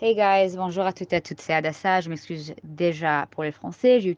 Hey 0.00 0.14
guys, 0.14 0.56
bonjour 0.56 0.84
à 0.86 0.92
toutes 0.92 1.12
et 1.12 1.16
à 1.16 1.20
toutes, 1.20 1.40
c'est 1.40 1.52
Adassa. 1.52 2.00
Je 2.00 2.08
m'excuse 2.08 2.54
déjà 2.62 3.26
pour 3.32 3.42
les 3.42 3.50
français. 3.50 3.98
J'ai 3.98 4.10
eu 4.10 4.16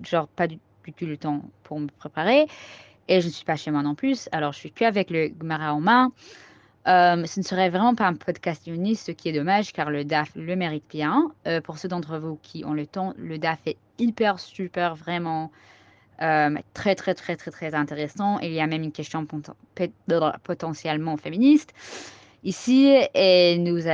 genre 0.00 0.28
pas 0.28 0.46
du, 0.46 0.60
tout 0.96 1.04
le 1.04 1.16
temps 1.16 1.42
pour 1.64 1.80
me 1.80 1.88
préparer 1.88 2.46
et 3.08 3.20
je 3.20 3.26
ne 3.26 3.32
suis 3.32 3.44
pas 3.44 3.56
chez 3.56 3.72
moi 3.72 3.82
non 3.82 3.96
plus. 3.96 4.28
Alors 4.30 4.52
je 4.52 4.58
suis 4.58 4.70
que 4.70 4.84
avec 4.84 5.10
le 5.10 5.32
Gemara 5.40 5.74
en 5.74 5.80
main. 5.80 6.12
Euh, 6.86 7.26
ce 7.26 7.40
ne 7.40 7.44
serait 7.44 7.70
vraiment 7.70 7.96
pas 7.96 8.06
un 8.06 8.14
podcast 8.14 8.62
ce 8.66 9.10
qui 9.10 9.28
est 9.28 9.32
dommage 9.32 9.72
car 9.72 9.90
le 9.90 10.04
DAF 10.04 10.30
le 10.36 10.54
mérite 10.54 10.84
bien. 10.88 11.32
Euh, 11.48 11.60
pour 11.60 11.78
ceux 11.78 11.88
d'entre 11.88 12.18
vous 12.18 12.38
qui 12.40 12.64
ont 12.64 12.72
le 12.72 12.86
temps, 12.86 13.12
le 13.16 13.36
DAF 13.36 13.58
est 13.66 13.78
hyper, 13.98 14.38
super, 14.38 14.94
vraiment 14.94 15.50
euh, 16.22 16.54
très, 16.72 16.94
très, 16.94 17.14
très, 17.14 17.34
très, 17.34 17.50
très 17.50 17.74
intéressant. 17.74 18.38
Il 18.38 18.52
y 18.52 18.60
a 18.60 18.66
même 18.68 18.84
une 18.84 18.92
question 18.92 19.26
pot- 19.26 19.50
pot- 19.74 19.92
potentiellement 20.44 21.16
féministe 21.16 21.74
ici 22.44 22.94
et 23.14 23.58
nous, 23.58 23.88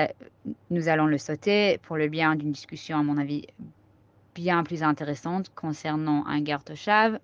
nous 0.71 0.89
allons 0.89 1.07
le 1.07 1.19
sauter 1.19 1.79
pour 1.79 1.97
le 1.97 2.09
bien 2.09 2.35
d'une 2.35 2.53
discussion, 2.53 2.99
à 2.99 3.03
mon 3.03 3.19
avis, 3.19 3.47
bien 4.35 4.65
plus 4.65 4.83
intéressante 4.83 5.51
concernant 5.55 6.25
un 6.27 6.41
Gartoshav. 6.41 7.19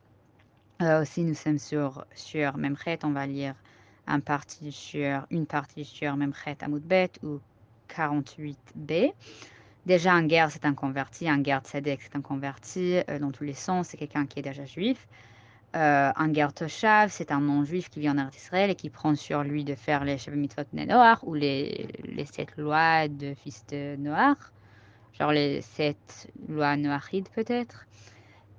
Euh, 0.83 1.03
aussi, 1.03 1.23
nous 1.23 1.35
sommes 1.35 1.59
sur, 1.59 2.05
sur 2.15 2.57
Memchet, 2.57 3.01
on 3.05 3.11
va 3.11 3.27
lire 3.27 3.55
un 4.07 4.21
partie 4.21 4.73
sur, 4.73 5.27
une 5.31 5.47
partie 5.47 5.85
sur 5.85 6.17
Memchet 6.17 6.57
Amoudbet 6.61 7.11
ou 7.23 7.41
48b. 7.91 9.13
Déjà, 9.87 10.13
un 10.13 10.27
guerre, 10.27 10.51
c'est 10.51 10.65
un 10.65 10.75
converti. 10.75 11.29
Un 11.29 11.41
guerre 11.41 11.63
tzedek, 11.63 12.03
c'est 12.03 12.17
un 12.17 12.21
converti 12.21 12.99
euh, 13.09 13.19
dans 13.19 13.33
tous 13.33 13.45
les 13.45 13.55
sens. 13.55 13.89
C'est 13.89 13.97
quelqu'un 13.97 14.27
qui 14.27 14.39
est 14.39 14.43
déjà 14.43 14.65
juif. 14.65 15.09
Euh, 15.77 16.11
un 16.17 16.29
guerre 16.29 16.55
toshav, 16.55 17.11
c'est 17.11 17.31
un 17.31 17.41
non-juif 17.41 17.91
qui 17.91 18.01
vit 18.01 18.09
en 18.09 18.17
Israël 18.31 18.71
et 18.71 18.75
qui 18.75 18.89
prend 18.89 19.15
sur 19.15 19.43
lui 19.43 19.65
de 19.65 19.75
faire 19.75 20.03
les 20.03 20.17
Shavim 20.17 20.39
Mitzvot 20.39 20.63
ou 21.25 21.35
les, 21.35 21.89
les 22.19 22.27
sept 22.27 22.57
lois 22.57 23.09
de 23.09 23.35
fils 23.35 23.65
de 23.71 23.97
Noach. 23.97 24.39
Genre 25.19 25.33
les 25.33 25.63
sept 25.63 26.29
lois 26.49 26.77
noachides 26.77 27.29
peut-être. 27.35 27.87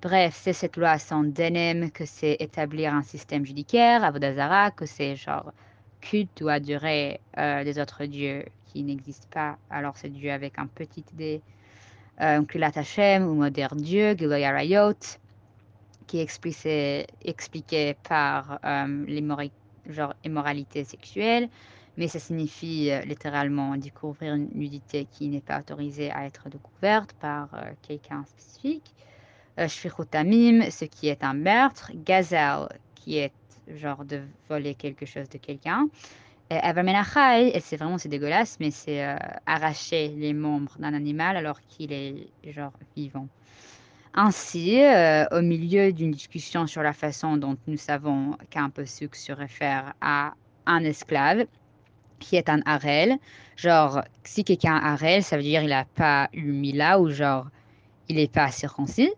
Bref, 0.02 0.38
c'est 0.42 0.54
cette 0.54 0.76
loi 0.78 0.98
sans 0.98 1.24
denem 1.24 1.90
que 1.90 2.06
c'est 2.06 2.36
établir 2.40 2.94
un 2.94 3.02
système 3.02 3.44
judiciaire, 3.44 4.02
Avodazara, 4.02 4.70
que 4.70 4.86
c'est 4.86 5.14
genre 5.14 5.52
culte 6.00 6.40
ou 6.40 6.48
adorer 6.48 7.20
euh, 7.36 7.62
des 7.64 7.78
autres 7.78 8.06
dieux 8.06 8.44
qui 8.66 8.82
n'existent 8.82 9.28
pas. 9.30 9.58
Alors 9.68 9.96
c'est 9.98 10.08
Dieu 10.08 10.32
avec 10.32 10.58
un 10.58 10.66
petit 10.66 11.04
d, 11.12 11.42
euh, 12.22 12.42
Kulat 12.44 12.72
Hashem 12.74 13.26
ou 13.28 13.34
moderne 13.34 13.80
Dieu, 13.80 14.14
Giloy 14.16 14.42
Arayot, 14.42 14.94
qui 16.06 16.18
est 16.18 16.22
expliqué, 16.22 17.94
par 18.08 18.58
euh, 18.64 19.04
l'immori- 19.06 19.52
genre 19.86 20.14
immoralité 20.24 20.84
sexuelle, 20.84 21.48
mais 22.00 22.08
ça 22.08 22.18
signifie 22.18 22.90
euh, 22.90 23.02
littéralement 23.02 23.76
découvrir 23.76 24.34
une 24.34 24.48
nudité 24.54 25.06
qui 25.12 25.28
n'est 25.28 25.42
pas 25.42 25.60
autorisée 25.60 26.10
à 26.10 26.24
être 26.24 26.48
découverte 26.48 27.12
par 27.20 27.50
euh, 27.52 27.72
quelqu'un 27.82 28.24
spécifique. 28.24 28.94
Euh, 29.58 29.68
Shfichut 29.68 30.06
Tamim, 30.10 30.70
ce 30.70 30.86
qui 30.86 31.08
est 31.08 31.22
un 31.22 31.34
meurtre. 31.34 31.92
Gazel, 31.94 32.68
qui 32.94 33.18
est 33.18 33.32
genre 33.76 34.06
de 34.06 34.22
voler 34.48 34.74
quelque 34.74 35.04
chose 35.04 35.28
de 35.28 35.36
quelqu'un. 35.36 35.88
Avamenachai, 36.48 37.54
et 37.54 37.60
c'est 37.60 37.76
vraiment 37.76 37.98
c'est 37.98 38.08
dégueulasse, 38.08 38.56
mais 38.58 38.72
c'est 38.72 39.04
arracher 39.46 40.08
les 40.08 40.32
membres 40.32 40.74
d'un 40.80 40.94
animal 40.94 41.36
alors 41.36 41.60
qu'il 41.68 41.92
est 41.92 42.26
genre 42.44 42.72
vivant. 42.96 43.28
Ainsi, 44.14 44.80
au 45.30 45.42
milieu 45.42 45.92
d'une 45.92 46.10
discussion 46.10 46.66
sur 46.66 46.82
la 46.82 46.92
façon 46.92 47.36
dont 47.36 47.56
nous 47.68 47.76
savons 47.76 48.36
qu'un 48.48 48.68
posuk 48.68 49.14
se 49.14 49.30
réfère 49.30 49.94
à 50.00 50.32
un 50.66 50.82
esclave 50.82 51.46
qui 52.20 52.36
est 52.36 52.48
un 52.48 52.60
harel, 52.66 53.18
genre 53.56 54.02
si 54.22 54.44
quelqu'un 54.44 54.76
a 54.76 54.92
harel, 54.92 55.24
ça 55.24 55.36
veut 55.36 55.42
dire 55.42 55.62
il 55.62 55.70
n'a 55.70 55.84
pas 55.84 56.28
eu 56.32 56.52
mila 56.52 57.00
ou 57.00 57.10
genre 57.10 57.48
il 58.08 58.16
n'est 58.16 58.28
pas 58.28 58.50
circoncis. 58.50 59.10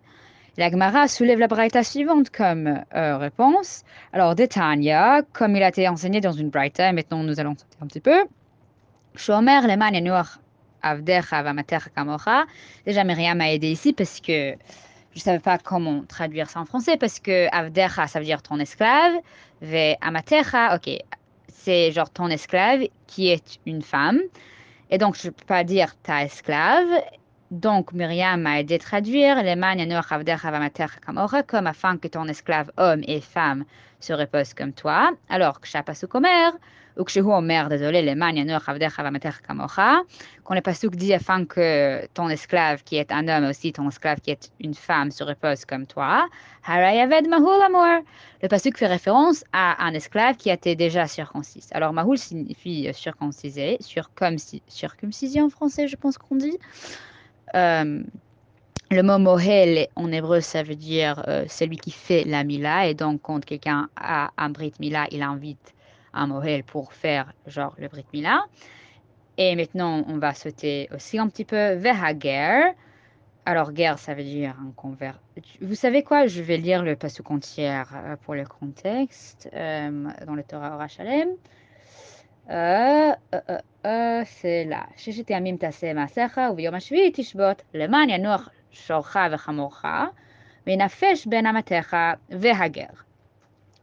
La 0.58 0.70
Gemara 0.70 1.08
soulève 1.08 1.39
la 1.39 1.47
braïta 1.48 1.83
suivante 1.83 2.28
comme 2.28 2.84
euh, 2.95 3.17
réponse. 3.17 3.84
Alors, 4.13 4.35
Detania, 4.35 5.23
comme 5.33 5.57
il 5.57 5.63
a 5.63 5.68
été 5.68 5.89
enseigné 5.89 6.20
dans 6.20 6.33
une 6.33 6.51
braïta, 6.51 6.92
maintenant 6.92 7.23
nous 7.23 7.40
allons 7.40 7.57
sauter 7.57 7.79
un 7.80 7.86
petit 7.86 8.01
peu. 8.01 8.27
Shomer 9.17 9.63
leman 9.63 9.95
yanuach 9.95 10.39
avdecha 10.83 11.42
vamatecha 11.42 11.89
kamocha. 11.96 12.45
Déjà, 12.84 13.02
Myriam 13.02 13.39
m'a 13.39 13.51
aidé 13.51 13.70
ici 13.70 13.95
parce 13.95 14.20
que 14.20 14.52
je 15.14 15.17
ne 15.17 15.20
savais 15.20 15.39
pas 15.39 15.57
comment 15.57 16.02
traduire 16.05 16.51
ça 16.51 16.61
en 16.61 16.67
français 16.67 16.98
parce 16.98 17.19
que 17.19 17.48
avdecha, 17.51 18.07
ça 18.07 18.19
veut 18.19 18.27
dire 18.27 18.42
ton 18.42 18.58
esclave. 18.58 19.14
Ve 19.63 19.96
amatecha, 20.02 20.74
ok, 20.74 20.98
c'est 21.52 21.92
genre 21.92 22.11
ton 22.11 22.29
esclave 22.29 22.86
qui 23.07 23.29
est 23.29 23.58
une 23.67 23.83
femme. 23.83 24.20
Et 24.90 24.98
donc, 24.98 25.17
je 25.17 25.29
ne 25.29 25.33
peux 25.33 25.45
pas 25.46 25.64
dire 25.64 25.95
ta 26.02 26.24
esclave. 26.24 26.89
Donc, 27.52 27.92
Myriam 27.92 28.40
m'a 28.40 28.61
aidé 28.61 28.77
à 28.77 28.79
traduire 28.79 29.36
comme 31.46 31.67
afin 31.67 31.98
que 31.98 32.08
ton 32.08 32.27
esclave 32.27 32.73
homme 32.79 33.02
et 33.07 33.20
femme 33.20 33.67
se 34.01 34.14
reposent 34.14 34.55
comme 34.55 34.73
toi. 34.73 35.11
Alors, 35.29 35.61
que 35.61 35.68
Shapasuk 35.68 36.14
Omer, 36.14 36.52
ou 36.96 37.05
que 37.05 37.11
Shehu 37.11 37.30
Omer, 37.30 37.68
désolé, 37.68 38.01
les 38.01 38.14
quand 40.45 40.55
le 40.55 40.63
Pasuk 40.63 40.96
dit 40.96 41.13
afin 41.13 41.45
que 41.45 42.07
ton 42.14 42.30
esclave 42.30 42.85
qui 42.85 42.96
est 42.96 43.13
un 43.13 43.29
homme 43.29 43.45
aussi 43.51 43.70
ton 43.74 43.86
esclave 43.86 44.20
qui 44.23 44.30
est 44.30 44.51
une 44.58 44.74
femme 44.74 45.11
se 45.11 45.23
repose 45.23 45.67
comme 45.67 45.86
toi. 45.86 46.27
Harayaved. 46.67 47.27
Le 47.29 48.48
Pasuk 48.48 48.79
fait 48.79 48.86
référence 48.86 49.45
à 49.52 49.84
un 49.84 49.92
esclave 49.92 50.36
qui 50.36 50.51
a 50.51 50.55
été 50.55 50.74
déjà 50.74 51.07
circoncis. 51.07 51.69
Alors, 51.73 51.92
Mahul 51.92 52.17
signifie 52.17 52.89
circoncisé, 52.95 53.77
circumcis, 53.79 54.63
en 55.42 55.51
français, 55.51 55.86
je 55.86 55.96
pense 55.96 56.17
qu'on 56.17 56.36
dit. 56.36 56.58
Euh, 57.55 58.02
le 58.90 59.02
mot 59.02 59.18
mohel 59.18 59.89
en 59.96 60.13
hébreu, 60.13 60.40
ça 60.40 60.63
veut 60.63 60.74
dire 60.74 61.24
euh, 61.27 61.45
celui 61.48 61.79
qui 61.79 61.90
fait 61.90 62.24
la 62.24 62.45
mila. 62.45 62.86
Et 62.89 62.95
donc, 62.95 63.23
quand 63.23 63.45
quelqu'un 63.45 63.89
a 63.96 64.30
un 64.36 64.51
brit 64.51 64.74
mila, 64.80 65.07
il 65.11 65.23
invite 65.23 65.74
un 66.13 66.27
mohel 66.27 66.63
pour 66.63 66.92
faire 66.92 67.33
genre 67.46 67.74
le 67.79 67.89
brit 67.89 68.05
mila. 68.13 68.45
Et 69.39 69.57
maintenant, 69.57 70.05
on 70.08 70.18
va 70.18 70.35
sauter 70.35 70.89
aussi 70.95 71.18
un 71.18 71.29
petit 71.29 71.45
peu 71.45 71.73
vehager. 71.73 72.73
Alors, 73.45 73.73
guerre, 73.73 73.98
ça 73.98 74.14
veut 74.14 74.23
dire 74.23 74.55
un 74.61 74.70
convert. 74.77 75.19
Vous 75.61 75.74
savez 75.74 76.02
quoi? 76.02 76.27
Je 76.27 76.42
vais 76.42 76.58
lire 76.58 76.83
le 76.83 76.95
passage 76.95 77.24
entier 77.29 77.70
euh, 77.70 78.17
pour 78.23 78.34
le 78.34 78.45
contexte 78.45 79.48
dans 79.52 80.34
le 80.34 80.42
Torah 80.42 80.74
Orachalem. 80.74 81.29
Euh, 81.29 81.33
euh, 81.33 81.34
euh, 81.34 81.34
euh, 81.34 82.32
c'est 84.26 84.65
là. 84.65 84.86
ששת 84.98 85.30
ימים 85.30 85.58
תעשה 85.58 85.93
מעשיך, 85.93 86.42
וביום 86.52 86.76
השביעי 86.76 87.11
תשבות, 87.14 87.61
למען 87.73 88.10
ינוח 88.10 88.49
שורך 88.71 89.17
וחמורך, 89.32 89.86
וינפש 90.67 91.27
בין 91.27 91.45
אמתיך 91.45 91.95
והגר. 92.30 92.93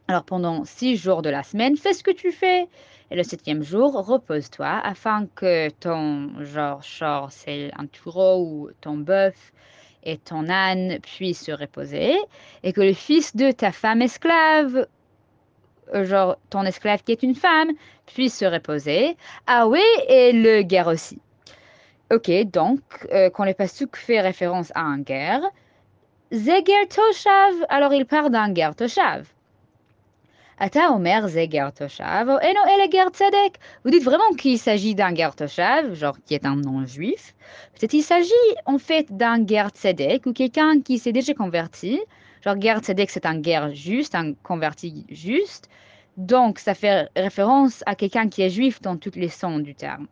Alors 0.07 0.23
pendant 0.23 0.65
six 0.65 0.97
jours 0.97 1.21
de 1.23 1.31
la 1.31 1.41
semaine, 1.41 1.75
fais 1.77 1.93
ce 1.93 2.03
que 2.03 2.11
tu 2.11 2.31
fais. 2.31 2.67
Et 3.09 3.15
le 3.15 3.23
septième 3.23 3.63
jour, 3.63 3.93
repose-toi 4.05 4.79
afin 4.83 5.27
que 5.35 5.69
ton 5.69 6.43
genre, 6.43 6.81
genre 6.83 7.31
c'est 7.31 7.71
un 7.75 7.87
taureau 7.87 8.45
ou 8.45 8.69
ton 8.81 8.97
bœuf 8.97 9.51
et 10.03 10.17
ton 10.17 10.47
âne 10.49 10.99
puissent 10.99 11.45
se 11.45 11.51
reposer 11.51 12.15
et 12.63 12.71
que 12.71 12.81
le 12.81 12.93
fils 12.93 13.35
de 13.35 13.51
ta 13.51 13.71
femme 13.71 14.01
esclave 14.03 14.87
genre 16.04 16.36
ton 16.50 16.64
esclave 16.64 17.02
qui 17.02 17.12
est 17.12 17.22
une 17.22 17.34
femme, 17.34 17.70
puisse 18.06 18.38
se 18.38 18.44
reposer. 18.44 19.16
Ah 19.46 19.68
oui, 19.68 19.82
et 20.08 20.32
le 20.32 20.62
guerre 20.62 20.88
aussi. 20.88 21.18
Ok, 22.12 22.30
donc, 22.50 22.80
euh, 23.12 23.30
quand 23.30 23.44
le 23.44 23.54
pasuk 23.54 23.96
fait 23.96 24.20
référence 24.20 24.72
à 24.74 24.80
un 24.80 24.98
guerre, 24.98 25.42
Zeger 26.32 26.86
Toshav, 26.88 27.66
alors 27.68 27.92
il 27.92 28.04
part 28.04 28.30
d'un 28.30 28.52
guerre 28.52 28.74
Toshav. 28.74 29.26
Ata 30.58 30.92
Omer 30.92 31.26
Zeger 31.28 31.68
Toshav, 31.74 32.28
Eno 32.28 32.60
ele 32.68 32.88
guerre 32.90 33.10
Tzedek. 33.10 33.58
Vous 33.84 33.90
dites 33.90 34.02
vraiment 34.02 34.30
qu'il 34.36 34.58
s'agit 34.58 34.94
d'un 34.94 35.12
guerre 35.12 35.34
Toshav, 35.34 35.94
genre 35.94 36.16
qui 36.26 36.34
est 36.34 36.44
un 36.44 36.56
non-juif. 36.56 37.34
Peut-être 37.74 37.94
il 37.94 38.02
s'agit 38.02 38.30
en 38.66 38.78
fait 38.78 39.06
d'un 39.16 39.40
guerre 39.40 39.70
Tzedek 39.70 40.26
ou 40.26 40.32
quelqu'un 40.32 40.80
qui 40.82 40.98
s'est 40.98 41.12
déjà 41.12 41.32
converti. 41.32 42.00
Genre, 42.44 42.56
guerre 42.56 42.80
tzedek, 42.80 43.10
c'est 43.10 43.26
un 43.26 43.38
guerre 43.38 43.74
juste, 43.74 44.14
un 44.14 44.34
converti 44.42 45.04
juste. 45.10 45.68
Donc, 46.16 46.58
ça 46.58 46.74
fait 46.74 47.08
référence 47.16 47.82
à 47.86 47.94
quelqu'un 47.94 48.28
qui 48.28 48.42
est 48.42 48.50
juif 48.50 48.80
dans 48.80 48.96
tous 48.96 49.14
les 49.16 49.28
sens 49.28 49.60
du 49.60 49.74
terme. 49.74 50.06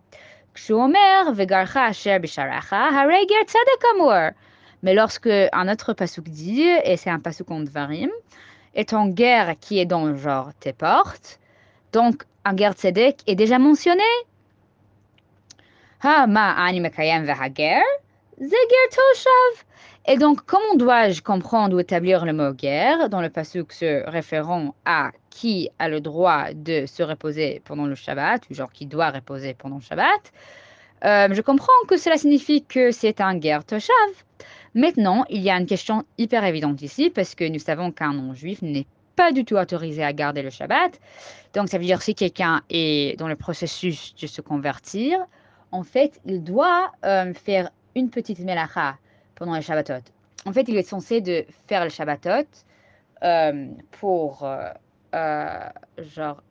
Mais 4.82 4.94
lorsque 4.94 5.26
un 5.52 5.68
autre 5.68 5.92
pasuk 5.92 6.28
dit, 6.28 6.68
et 6.84 6.96
c'est 6.96 7.10
un 7.10 7.18
pasuk 7.18 7.50
en 7.50 7.60
dvarim, 7.60 8.10
est 8.74 8.92
en 8.92 9.08
guerre 9.08 9.54
qui 9.60 9.78
est 9.78 9.86
dans 9.86 10.14
genre 10.16 10.50
tes 10.60 10.72
portes, 10.72 11.40
donc 11.92 12.24
un 12.44 12.54
guerre 12.54 12.74
tzedek 12.74 13.22
est 13.26 13.34
déjà 13.34 13.58
mentionné. 13.58 14.02
Ha 16.02 16.26
ma 16.26 16.52
ani 16.52 16.80
mekayem 16.80 17.26
toshav. 18.90 19.64
Et 20.10 20.16
donc, 20.16 20.40
comment 20.46 20.74
dois-je 20.74 21.20
comprendre 21.20 21.76
ou 21.76 21.80
établir 21.80 22.24
le 22.24 22.32
mot 22.32 22.54
guerre 22.54 23.10
dans 23.10 23.20
le 23.20 23.28
passage 23.28 23.64
se 23.68 24.08
référant 24.08 24.74
à 24.86 25.10
qui 25.28 25.68
a 25.78 25.90
le 25.90 26.00
droit 26.00 26.54
de 26.54 26.86
se 26.86 27.02
reposer 27.02 27.60
pendant 27.66 27.84
le 27.84 27.94
Shabbat, 27.94 28.42
ou 28.50 28.54
genre 28.54 28.72
qui 28.72 28.86
doit 28.86 29.10
reposer 29.10 29.52
pendant 29.52 29.76
le 29.76 29.82
Shabbat? 29.82 30.32
Euh, 31.04 31.28
je 31.30 31.42
comprends 31.42 31.68
que 31.88 31.98
cela 31.98 32.16
signifie 32.16 32.64
que 32.64 32.90
c'est 32.90 33.20
un 33.20 33.36
guerre 33.36 33.66
toshav. 33.66 33.92
Maintenant, 34.74 35.26
il 35.28 35.42
y 35.42 35.50
a 35.50 35.58
une 35.58 35.66
question 35.66 36.06
hyper 36.16 36.42
évidente 36.42 36.80
ici, 36.80 37.10
parce 37.10 37.34
que 37.34 37.46
nous 37.46 37.58
savons 37.58 37.92
qu'un 37.92 38.14
non-juif 38.14 38.62
n'est 38.62 38.86
pas 39.14 39.30
du 39.30 39.44
tout 39.44 39.56
autorisé 39.56 40.02
à 40.02 40.14
garder 40.14 40.40
le 40.40 40.48
Shabbat. 40.48 40.98
Donc, 41.52 41.68
ça 41.68 41.76
veut 41.76 41.84
dire 41.84 42.00
si 42.00 42.14
quelqu'un 42.14 42.62
est 42.70 43.18
dans 43.18 43.28
le 43.28 43.36
processus 43.36 44.14
de 44.14 44.26
se 44.26 44.40
convertir, 44.40 45.18
en 45.70 45.82
fait, 45.82 46.18
il 46.24 46.42
doit 46.42 46.92
euh, 47.04 47.34
faire 47.34 47.68
une 47.94 48.08
petite 48.08 48.38
melacha 48.38 48.96
pendant 49.38 49.54
le 49.54 49.60
Shabbatot. 49.60 50.04
En 50.46 50.52
fait, 50.52 50.68
il 50.68 50.76
est 50.76 50.82
censé 50.82 51.20
de 51.20 51.44
faire 51.66 51.84
le 51.84 51.90
Shabbatot 51.90 52.46
euh, 53.22 53.68
pour, 53.92 54.44
euh, 54.44 55.68
genre, 55.98 56.42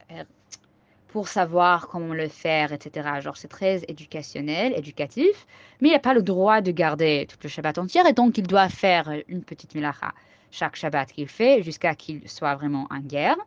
pour 1.08 1.28
savoir 1.28 1.88
comment 1.88 2.14
le 2.14 2.28
faire, 2.28 2.74
etc. 2.74 3.10
Genre, 3.22 3.38
c'est 3.38 3.48
très 3.48 3.84
éducationnel, 3.88 4.74
éducatif, 4.76 5.46
mais 5.82 5.90
il 5.90 5.92
n'a 5.92 6.00
pas 6.00 6.14
le 6.14 6.24
droit 6.24 6.62
de 6.62 6.72
garder 6.72 7.28
tout 7.30 7.38
le 7.44 7.50
Shabbat 7.50 7.78
entier, 7.78 8.02
et 8.08 8.14
donc 8.14 8.38
il 8.38 8.48
doit 8.48 8.70
faire 8.70 9.12
une 9.28 9.44
petite 9.44 9.76
melacha 9.76 10.14
chaque 10.52 10.76
Shabbat 10.76 11.12
qu'il 11.12 11.28
fait 11.28 11.62
jusqu'à 11.62 11.94
qu'il 11.96 12.28
soit 12.30 12.56
vraiment 12.56 12.88
en 12.90 13.00
guerre. 13.00 13.38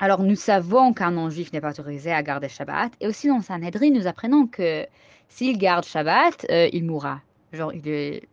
Alors, 0.00 0.22
nous 0.22 0.36
savons 0.36 0.92
qu'un 0.92 1.10
non-juif 1.10 1.52
n'est 1.52 1.60
pas 1.60 1.70
autorisé 1.70 2.12
à 2.12 2.22
garder 2.22 2.48
Shabbat. 2.48 2.92
Et 3.00 3.08
aussi 3.08 3.26
dans 3.26 3.40
Sanhedrin, 3.40 3.90
nous 3.90 4.06
apprenons 4.06 4.46
que 4.46 4.86
s'il 5.28 5.58
garde 5.58 5.84
Shabbat, 5.84 6.46
euh, 6.50 6.68
il 6.72 6.84
mourra. 6.84 7.20
Genre, 7.51 7.73
il 7.73 7.87
est 7.87 8.27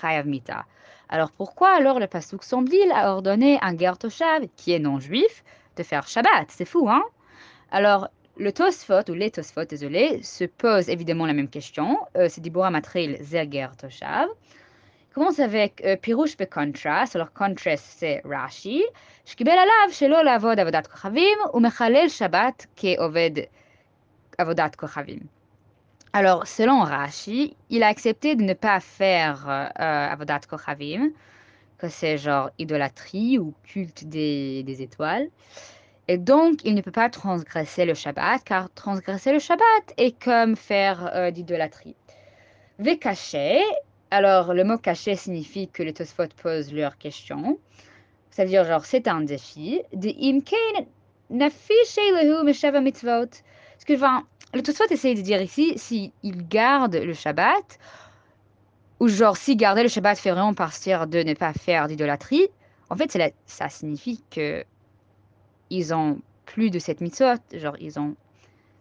Chayav 0.00 0.26
Mita. 0.26 0.64
Alors, 1.08 1.30
pourquoi 1.32 1.70
alors 1.70 1.98
le 1.98 2.06
Pasuk 2.06 2.44
semble-t-il 2.44 2.92
a 2.92 3.12
ordonné 3.12 3.58
à 3.60 3.66
un 3.66 3.74
guerre 3.74 3.98
Toshav, 3.98 4.46
qui 4.56 4.72
est 4.72 4.78
non-juif, 4.78 5.42
de 5.76 5.82
faire 5.82 6.06
Shabbat 6.06 6.46
C'est 6.48 6.64
fou, 6.64 6.88
hein 6.88 7.02
Alors, 7.72 8.08
le 8.36 8.52
Tosfot, 8.52 9.10
ou 9.10 9.14
les 9.14 9.30
Tosfot, 9.30 9.64
désolé, 9.64 10.22
se 10.22 10.44
pose 10.44 10.88
évidemment 10.88 11.26
la 11.26 11.32
même 11.32 11.48
question. 11.48 11.98
Euh, 12.16 12.26
c'est 12.28 12.40
Dibora 12.40 12.70
Matril 12.70 13.18
Zerger 13.20 13.68
Toshav 13.76 14.28
commence 15.14 15.40
avec 15.40 15.82
euh, 15.84 15.96
Pirouche 15.96 16.36
contrast. 16.50 17.16
Alors, 17.16 17.32
contrast, 17.32 17.84
c'est 17.98 18.22
Rashi. 18.24 18.82
שקיבל 19.24 19.52
עליו 19.52 19.92
שלא 19.92 20.24
לעבוד 20.24 20.60
עבודת 20.60 20.86
כוכבים 20.86 21.38
ומחלל 21.54 22.08
שבת 22.08 22.66
כעובד 22.76 23.30
עבודת 24.38 24.74
כוכבים. 24.74 25.33
Alors, 26.17 26.47
selon 26.47 26.79
Rashi, 26.79 27.57
il 27.69 27.83
a 27.83 27.87
accepté 27.87 28.37
de 28.37 28.41
ne 28.41 28.53
pas 28.53 28.79
faire 28.79 29.49
euh, 29.49 29.67
Avodat 29.77 30.39
Kochavim, 30.49 31.11
que 31.77 31.89
c'est 31.89 32.17
genre 32.17 32.51
idolâtrie 32.57 33.37
ou 33.37 33.53
culte 33.63 34.05
des, 34.05 34.63
étoiles. 34.81 35.27
Et 36.07 36.17
donc, 36.17 36.63
il 36.63 36.73
ne 36.73 36.79
peut 36.79 36.93
pas 36.93 37.09
transgresser 37.09 37.83
le 37.83 37.95
Shabbat, 37.95 38.41
car 38.45 38.69
transgresser 38.75 39.33
le 39.33 39.39
Shabbat 39.39 39.93
est 39.97 40.17
comme 40.17 40.55
faire 40.55 41.11
euh, 41.13 41.31
d'idolâtrie. 41.31 41.97
Vekaché, 42.79 43.61
alors 44.09 44.53
le 44.53 44.63
mot 44.63 44.77
caché 44.77 45.17
signifie 45.17 45.67
que 45.67 45.83
les 45.83 45.91
Tosfot 45.91 46.29
posent 46.41 46.71
leurs 46.71 46.97
questions. 46.97 47.59
Ça 48.31 48.43
veut 48.43 48.49
dire 48.51 48.63
genre 48.63 48.85
c'est 48.85 49.09
un 49.09 49.19
défi. 49.19 49.81
De 49.91 50.11
mitzvot. 52.79 53.31
Parce 53.75 53.85
que 53.85 53.93
enfin, 53.93 54.23
le 54.53 54.63
Tosfot 54.63 54.85
essaye 54.89 55.15
de 55.15 55.21
dire 55.21 55.41
ici 55.41 55.77
s'il 55.77 56.11
garde 56.47 56.95
le 56.95 57.13
Shabbat 57.13 57.77
ou 58.99 59.07
genre 59.07 59.35
si 59.35 59.55
garder 59.55 59.83
le 59.83 59.89
Shabbat 59.89 60.17
fait 60.17 60.31
vraiment 60.31 60.53
partir 60.53 61.07
de 61.07 61.19
ne 61.19 61.33
pas 61.33 61.53
faire 61.53 61.87
d'idolâtrie. 61.87 62.47
En 62.89 62.95
fait, 62.95 63.13
la, 63.15 63.29
ça 63.45 63.69
signifie 63.69 64.23
que 64.31 64.63
ils 65.69 65.93
ont 65.93 66.21
plus 66.45 66.69
de 66.69 66.79
cette 66.79 67.01
mitzvot, 67.01 67.41
genre 67.53 67.75
ils 67.79 67.99
ont 67.99 68.15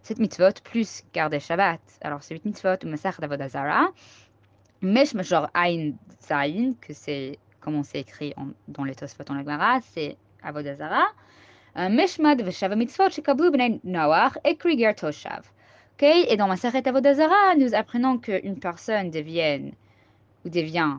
cette 0.03 0.19
mitzvot 0.19 0.53
plus 0.63 1.03
garder 1.13 1.41
Shabbat. 1.41 1.81
Alors 2.03 2.23
c'est 2.23 2.35
8 2.35 2.45
mitzvot 2.45 2.77
ou 2.85 2.89
Masach 2.89 3.21
d'Avodazara. 3.21 3.89
Meshma, 4.83 5.23
genre 5.23 5.49
Ain 5.55 5.93
Zain, 6.29 6.75
que 6.81 6.93
c'est 6.93 7.39
comment 7.61 7.83
c'est 7.83 8.01
écrit 8.01 8.35
dans 8.69 8.85
les 8.85 8.95
Tosfot 8.95 9.25
en 9.31 9.39
Gemara, 9.39 9.81
c'est 9.93 10.17
Avodazara. 10.43 11.05
Meshmad 11.77 12.41
Veshav 12.43 12.75
Mitzvot 12.77 13.11
Shekablu 13.11 13.51
Bnei 13.51 13.81
Nawar 13.85 14.39
et 14.45 14.57
Krieger 14.57 14.95
Toshav. 14.95 15.45
Et 16.01 16.37
dans 16.37 16.47
ma 16.47 16.55
Maseret 16.55 16.87
Avodazara, 16.87 17.55
nous 17.57 17.75
apprenons 17.75 18.19
qu'une 18.19 18.59
personne 18.59 19.09
ou 19.09 20.49
devient 20.51 20.99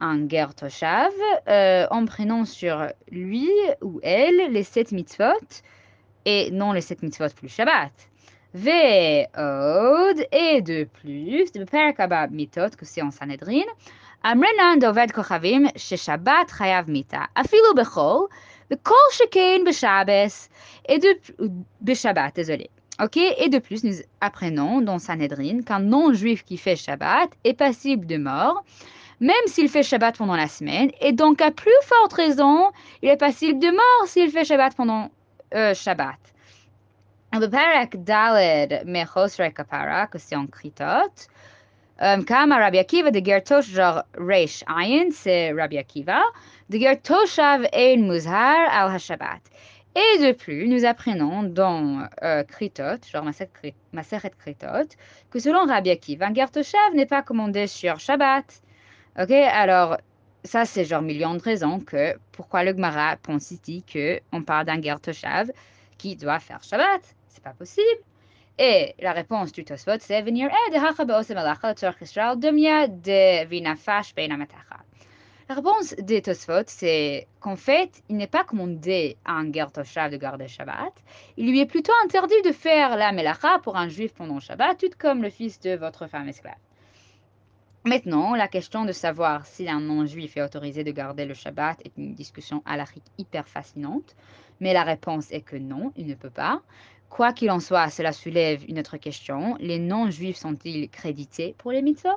un 0.00 0.18
guerre 0.24 0.54
toshav 0.54 1.12
euh, 1.48 1.86
en 1.90 2.04
prenant 2.04 2.44
sur 2.44 2.88
lui 3.10 3.48
ou 3.80 4.00
elle 4.02 4.50
les 4.50 4.64
sept 4.64 4.90
mitzvot 4.92 5.62
et 6.24 6.50
non 6.50 6.72
les 6.72 6.80
sept 6.80 7.02
mitzvot 7.02 7.28
plus 7.36 7.48
Shabbat. 7.48 7.92
Ve'od 8.54 10.26
et 10.32 10.62
de 10.62 10.84
plus, 10.84 11.52
de 11.52 11.64
Perakaba 11.64 12.26
mitot, 12.28 12.70
que 12.76 12.84
c'est 12.84 13.02
en 13.02 13.10
Sanhedrin, 13.10 13.68
Amrenan 14.24 14.78
dovad 14.78 15.12
kochavim, 15.12 15.68
she 15.76 15.96
Shabbat 15.96 16.48
chayav 16.48 16.88
mita. 16.88 17.28
Afilu 17.36 17.74
bechol, 17.74 18.28
Kol 18.82 19.64
B'Shabbes, 19.64 20.48
et 20.88 20.98
de, 20.98 22.32
désolé. 22.34 22.70
Ok, 23.02 23.16
et 23.16 23.48
de 23.48 23.58
plus, 23.58 23.82
nous 23.82 23.94
apprenons 24.20 24.80
dans 24.80 25.00
Sanhedrin 25.00 25.62
qu'un 25.62 25.80
non-juif 25.80 26.44
qui 26.44 26.56
fait 26.56 26.76
Shabbat 26.76 27.28
est 27.42 27.54
passible 27.54 28.06
de 28.06 28.16
mort, 28.18 28.64
même 29.18 29.34
s'il 29.46 29.68
fait 29.68 29.82
Shabbat 29.82 30.16
pendant 30.16 30.36
la 30.36 30.46
semaine, 30.46 30.90
et 31.00 31.12
donc 31.12 31.40
à 31.40 31.50
plus 31.50 31.72
forte 31.82 32.12
raison, 32.12 32.70
il 33.02 33.08
est 33.08 33.16
passible 33.16 33.58
de 33.58 33.70
mort 33.70 34.06
s'il 34.06 34.30
fait 34.30 34.44
Shabbat 34.44 34.76
pendant 34.76 35.10
euh, 35.54 35.74
Shabbat. 35.74 36.18
Daled 37.32 38.84
que 40.10 40.18
c'est 40.18 40.36
en 40.36 40.46
Um, 42.00 42.24
Comme 42.24 42.50
Rabbi 42.50 42.78
Akiva 42.78 43.12
de 43.12 43.20
Gertosh, 43.20 43.70
genre 43.70 44.02
Reish 44.14 44.64
Ayin, 44.66 45.10
Rabbi 45.56 45.78
Akiva, 45.78 46.22
de 46.68 46.78
Gertoshav 46.78 47.68
El 47.72 48.02
Muzhar 48.02 48.68
al 48.68 48.90
Hashabat. 48.90 49.40
Et 49.94 50.18
de 50.18 50.32
plus, 50.32 50.66
nous 50.66 50.84
apprenons 50.84 51.44
dans 51.44 52.08
euh, 52.24 52.42
Kritot, 52.42 52.98
genre 53.12 53.22
Maseret 53.24 54.32
Kritot, 54.36 54.96
que 55.30 55.38
selon 55.38 55.66
Rabbi 55.66 55.90
Akiva, 55.90 56.26
un 56.26 56.34
Gertoshav 56.34 56.94
n'est 56.94 57.06
pas 57.06 57.22
commandé 57.22 57.68
sur 57.68 58.00
Shabbat. 58.00 58.60
Ok, 59.20 59.30
alors 59.30 59.98
ça 60.42 60.64
c'est 60.64 60.84
genre 60.84 61.00
millions 61.00 61.34
de 61.34 61.42
raisons 61.42 61.78
que 61.78 62.18
pourquoi 62.32 62.64
le 62.64 62.72
Gemara 62.72 63.16
pense 63.22 63.52
ici 63.52 63.84
qu'on 63.90 64.42
parle 64.42 64.66
d'un 64.66 64.82
Gertoshav 64.82 65.52
qui 65.96 66.16
doit 66.16 66.40
faire 66.40 66.60
Shabbat. 66.64 67.02
C'est 67.28 67.44
pas 67.44 67.52
possible. 67.52 68.00
Et 68.58 68.94
la 69.00 69.12
réponse 69.12 69.50
du 69.50 69.64
Tosfot, 69.64 69.98
c'est 69.98 70.22
venir 70.22 70.48
de 70.48 70.74
La 75.48 75.54
réponse 75.56 75.94
des 75.98 76.22
Tosfot, 76.22 76.62
c'est 76.68 77.26
qu'en 77.40 77.56
fait, 77.56 78.02
il 78.08 78.16
n'est 78.16 78.28
pas 78.28 78.44
commandé 78.44 79.16
à 79.24 79.32
un 79.32 79.50
Toshav 79.50 80.12
de 80.12 80.16
garder 80.16 80.46
Shabbat. 80.46 80.92
Il 81.36 81.50
lui 81.50 81.60
est 81.60 81.66
plutôt 81.66 81.92
interdit 82.04 82.40
de 82.44 82.52
faire 82.52 82.96
la 82.96 83.10
Melacha 83.10 83.58
pour 83.58 83.76
un 83.76 83.88
juif 83.88 84.14
pendant 84.14 84.38
Shabbat, 84.38 84.78
tout 84.78 84.90
comme 84.98 85.22
le 85.22 85.30
fils 85.30 85.58
de 85.58 85.74
votre 85.74 86.06
femme 86.06 86.28
esclave. 86.28 86.54
Maintenant, 87.84 88.34
la 88.34 88.48
question 88.48 88.84
de 88.86 88.92
savoir 88.92 89.44
si 89.44 89.68
un 89.68 89.80
non-juif 89.80 90.36
est 90.36 90.42
autorisé 90.42 90.84
de 90.84 90.92
garder 90.92 91.26
le 91.26 91.34
Shabbat 91.34 91.84
est 91.84 91.92
une 91.98 92.14
discussion 92.14 92.62
halachique 92.64 93.04
hyper 93.18 93.46
fascinante, 93.48 94.14
mais 94.60 94.72
la 94.72 94.84
réponse 94.84 95.30
est 95.32 95.42
que 95.42 95.56
non, 95.56 95.92
il 95.96 96.06
ne 96.06 96.14
peut 96.14 96.30
pas. 96.30 96.62
Quoi 97.14 97.32
qu'il 97.32 97.52
en 97.52 97.60
soit, 97.60 97.90
cela 97.90 98.10
soulève 98.10 98.68
une 98.68 98.80
autre 98.80 98.96
question. 98.96 99.56
Les 99.60 99.78
non-juifs 99.78 100.36
sont-ils 100.36 100.88
crédités 100.88 101.54
pour 101.58 101.70
les 101.70 101.80
mitzvot? 101.80 102.08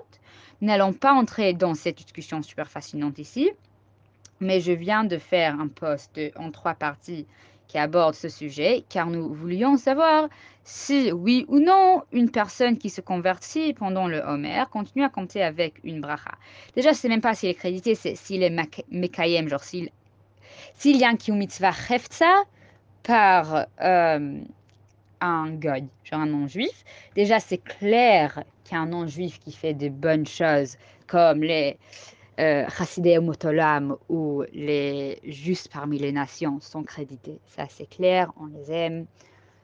N'allons 0.61 0.91
pas 0.91 1.13
entrer 1.13 1.53
dans 1.53 1.75
cette 1.75 1.97
discussion 1.97 2.41
super 2.41 2.67
fascinante 2.67 3.19
ici, 3.19 3.51
mais 4.39 4.59
je 4.59 4.71
viens 4.71 5.03
de 5.03 5.19
faire 5.19 5.59
un 5.59 5.67
post 5.67 6.19
en 6.35 6.49
trois 6.49 6.73
parties 6.73 7.27
qui 7.67 7.77
aborde 7.77 8.15
ce 8.15 8.27
sujet, 8.27 8.85
car 8.89 9.11
nous 9.11 9.31
voulions 9.31 9.77
savoir 9.77 10.29
si, 10.63 11.11
oui 11.11 11.45
ou 11.47 11.59
non, 11.59 12.01
une 12.11 12.31
personne 12.31 12.79
qui 12.79 12.89
se 12.89 13.01
convertit 13.01 13.75
pendant 13.75 14.07
le 14.07 14.17
Homer 14.21 14.63
continue 14.71 15.03
à 15.03 15.09
compter 15.09 15.43
avec 15.43 15.75
une 15.83 16.01
bracha. 16.01 16.31
Déjà, 16.75 16.89
je 16.89 16.95
ne 16.95 17.01
sais 17.01 17.09
même 17.09 17.21
pas 17.21 17.35
s'il 17.35 17.49
est 17.49 17.53
crédité, 17.53 17.93
c'est 17.93 18.15
s'il 18.15 18.41
est 18.41 18.65
mekayem, 18.89 19.47
genre 19.47 19.63
s'il, 19.63 19.91
y 20.83 21.03
a 21.03 21.07
un 21.07 21.15
kiyum 21.17 21.37
mitzvah 21.37 21.75
par... 23.03 23.67
Euh, 23.79 24.41
un 25.21 25.51
goy, 25.51 25.85
genre 26.03 26.21
un 26.21 26.27
non-juif, 26.27 26.83
déjà 27.15 27.39
c'est 27.39 27.57
clair 27.57 28.43
qu'un 28.63 28.87
non-juif 28.87 29.39
qui 29.39 29.51
fait 29.51 29.73
de 29.73 29.89
bonnes 29.89 30.27
choses 30.27 30.77
comme 31.07 31.41
les 31.41 31.77
euh, 32.39 32.65
Chassidé 32.69 33.17
Motolam 33.19 33.95
ou 34.09 34.43
les 34.53 35.19
justes 35.23 35.69
parmi 35.71 35.97
les 35.97 36.11
nations 36.11 36.59
sont 36.61 36.83
crédités. 36.83 37.39
Ça 37.47 37.65
c'est 37.69 37.89
clair, 37.89 38.31
on 38.39 38.45
les 38.45 38.71
aime 38.71 39.05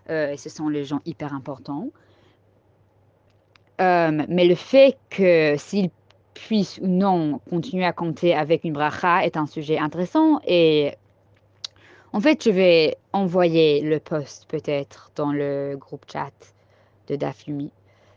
euh, 0.10 0.32
et 0.32 0.38
ce 0.38 0.50
sont 0.50 0.70
les 0.70 0.84
gens 0.84 1.02
hyper 1.06 1.34
importants. 1.34 1.90
Euh, 3.82 4.24
mais 4.28 4.46
le 4.46 4.56
fait 4.56 4.98
que 5.10 5.56
s'ils 5.58 5.90
puissent 6.34 6.80
ou 6.82 6.88
non 6.88 7.40
continuer 7.50 7.86
à 7.86 7.94
compter 7.94 8.34
avec 8.34 8.64
une 8.64 8.74
bracha 8.74 9.24
est 9.24 9.38
un 9.38 9.46
sujet 9.46 9.78
intéressant 9.78 10.40
et 10.46 10.94
en 12.14 12.22
fait, 12.22 12.44
je 12.44 12.52
vais 12.52 12.98
envoyer 13.12 13.82
le 13.82 14.00
post 14.00 14.46
peut-être 14.48 15.12
dans 15.16 15.32
le 15.32 15.76
groupe 15.78 16.06
chat 16.12 16.32
de 17.08 17.16
Daflumi. 17.16 17.72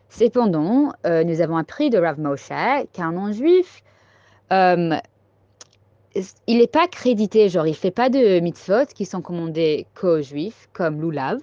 Cependant, 0.09 0.93
euh, 1.05 1.23
nous 1.23 1.41
avons 1.41 1.57
appris 1.57 1.89
de 1.89 1.97
Rav 1.97 2.19
Moshe 2.19 2.49
qu'un 2.93 3.11
non-juif, 3.11 3.83
euh, 4.53 4.95
il 6.47 6.57
n'est 6.59 6.67
pas 6.67 6.87
crédité, 6.87 7.49
genre 7.49 7.67
il 7.67 7.75
fait 7.75 7.91
pas 7.91 8.09
de 8.09 8.39
mitzvot 8.39 8.85
qui 8.95 9.05
sont 9.05 9.21
commandés 9.21 9.85
qu'aux 9.93 10.21
juifs, 10.21 10.69
comme 10.73 11.01
l'oulav, 11.01 11.39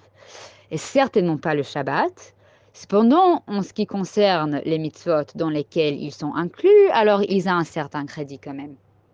et 0.71 0.77
certainement 0.77 1.37
pas 1.37 1.55
le 1.55 1.63
Shabbat. 1.63 2.33
Cependant, 2.73 3.43
en 3.47 3.61
ce 3.61 3.71
qui 3.71 3.85
concerne 3.85 4.61
les 4.65 4.79
mitzvot 4.79 5.23
dans 5.35 5.49
lesquels 5.49 6.01
ils 6.01 6.11
sont 6.11 6.33
inclus, 6.33 6.89
alors 6.91 7.21
ils 7.23 7.47
ont 7.47 7.53
un 7.53 7.63
certain 7.63 8.05
crédit 8.05 8.39
quand 8.39 8.53
même. 8.53 8.75